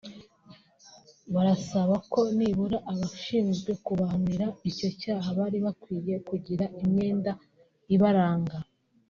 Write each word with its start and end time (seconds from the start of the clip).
barasaba 1.33 1.95
ko 2.11 2.19
nibura 2.37 2.77
abashinzwe 2.91 3.71
kubahanira 3.85 4.45
icyo 4.69 4.89
cyaha 5.01 5.27
bari 5.39 5.57
bakwiye 5.65 6.15
kugira 6.29 6.65
imyenda 6.83 7.31
ibaranga 7.95 8.57